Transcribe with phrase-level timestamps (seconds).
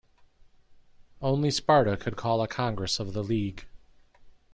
[1.21, 3.67] Only Sparta could call a Congress of the League.